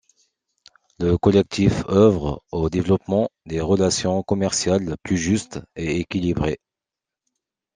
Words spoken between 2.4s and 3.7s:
au développement des